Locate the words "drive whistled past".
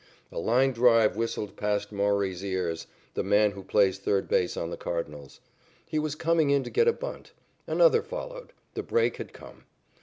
0.73-1.91